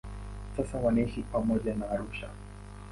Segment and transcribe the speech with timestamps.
[0.57, 2.29] Sasa wanaishi pamoja Arusha.